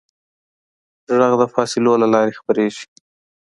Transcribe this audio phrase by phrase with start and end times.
[1.19, 2.85] غږ د فاصلو له لارې خپرېږي.